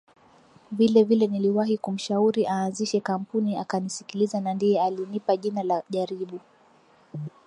[0.71, 6.39] vilevile niliwahi kumshauri aanzishe kampuni akanisikiliza na ndiye alinipa jina la jaribu